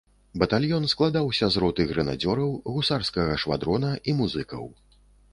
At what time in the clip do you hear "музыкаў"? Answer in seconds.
4.23-4.65